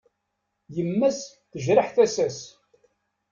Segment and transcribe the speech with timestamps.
[0.75, 1.19] Yemma-s
[1.51, 2.39] tejreḥ tasa-s.